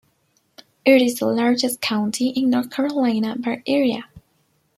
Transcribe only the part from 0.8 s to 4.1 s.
It is the largest county in North Carolina by area.